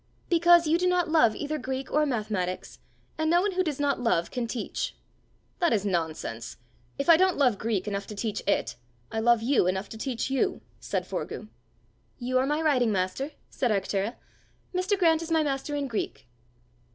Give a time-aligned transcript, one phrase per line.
[0.29, 2.79] "Because you do not love either Greek or mathematics,
[3.19, 4.95] and no one who does not love can teach."
[5.59, 6.57] "That is nonsense!
[6.97, 8.77] If I don't love Greek enough to teach it,
[9.11, 11.49] I love you enough to teach you," said Forgue.
[12.17, 14.15] "You are my riding master," said Arctura;
[14.73, 14.97] "Mr.
[14.97, 16.25] Grant is my master in Greek."